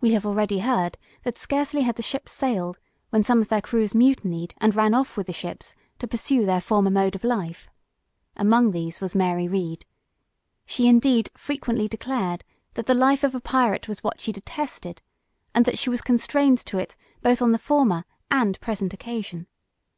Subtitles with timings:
[0.00, 2.78] We have already heard, that scarcely had the ships sailed,
[3.10, 6.62] when some of their crews mutinied, and ran off with the ships, to pursue their
[6.62, 7.68] former mode of life.
[8.34, 9.84] Among these was Mary Read.
[10.64, 15.02] She indeed, frequently declared, that the life of a pirate was what she detested,
[15.54, 19.46] and that she was constrained to it both on the former and present occasion.